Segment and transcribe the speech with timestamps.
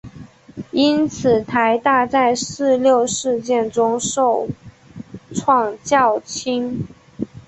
[0.71, 4.47] 因此台大在四六事件中受
[5.35, 6.87] 创较轻。